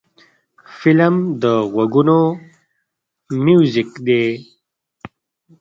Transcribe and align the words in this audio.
فلم 0.77 1.15
د 1.41 1.43
غوږونو 1.71 2.17
میوزیک 3.43 3.91
دی 4.07 4.25